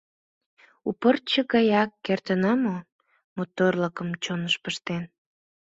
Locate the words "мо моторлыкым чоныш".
2.63-4.55